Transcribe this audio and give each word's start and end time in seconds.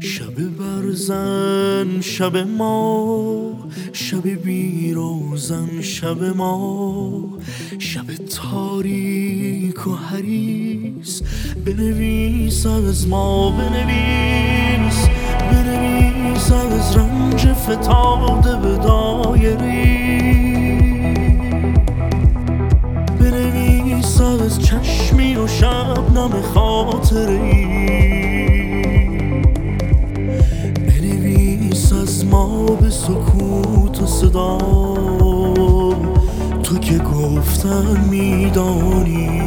شب 0.00 0.34
برزن 0.58 2.00
شب 2.00 2.36
ما. 2.36 3.68
شب 3.92 4.28
بیروزن 4.28 5.80
شب 5.80 6.24
ما. 6.36 7.38
شب 7.78 8.14
تاریک 8.14 9.86
و 9.86 9.94
حریس 9.94 11.22
بنویس 11.64 12.66
از 12.66 13.08
ما 13.08 13.50
بنویس. 13.50 15.08
بنویس 15.52 16.52
از 16.52 16.96
رنج 16.96 17.46
فتاده 17.46 18.56
به 18.56 18.76
دایری. 18.76 19.94
بنویس 23.20 24.20
از 24.20 24.60
چشمی 24.60 25.36
و 25.36 25.46
شبنم 25.46 26.42
خاطری. 26.42 28.23
ما 32.24 32.66
به 32.66 32.90
سکوت 32.90 34.02
و 34.02 34.06
صدا. 34.06 34.58
تو 36.62 36.78
که 36.78 36.98
گفتن 36.98 38.04
میدانی. 38.10 39.43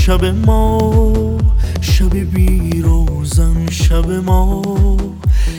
شب 0.00 0.24
ما 0.24 0.92
شب 1.80 2.16
بیروزن 2.16 3.70
شب 3.70 4.10
ما 4.10 4.62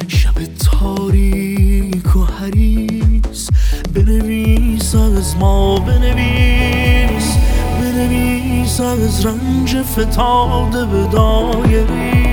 شب 0.07 0.33
تاریک 0.69 2.15
و 2.15 2.25
حریس 2.25 3.49
بنویس 3.93 4.95
از 4.95 5.35
ما 5.37 5.79
بنویس 5.79 7.37
بنویس 7.81 8.81
از 8.81 9.25
رنج 9.25 9.81
فتاده 9.81 10.85
به 10.85 11.07
دایری. 11.11 12.30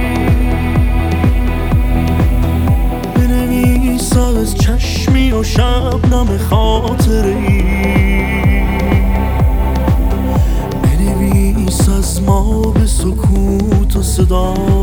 از 14.32 14.77